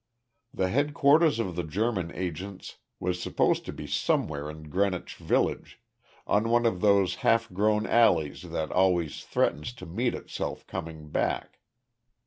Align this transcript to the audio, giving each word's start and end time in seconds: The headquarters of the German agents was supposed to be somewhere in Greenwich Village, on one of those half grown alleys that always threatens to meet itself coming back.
The 0.51 0.69
headquarters 0.69 1.37
of 1.37 1.55
the 1.55 1.61
German 1.63 2.11
agents 2.15 2.77
was 2.99 3.21
supposed 3.21 3.65
to 3.67 3.71
be 3.71 3.85
somewhere 3.85 4.49
in 4.49 4.63
Greenwich 4.63 5.13
Village, 5.17 5.79
on 6.25 6.49
one 6.49 6.65
of 6.65 6.81
those 6.81 7.17
half 7.21 7.53
grown 7.53 7.85
alleys 7.85 8.41
that 8.49 8.71
always 8.71 9.23
threatens 9.23 9.73
to 9.73 9.85
meet 9.85 10.15
itself 10.15 10.65
coming 10.65 11.09
back. 11.11 11.59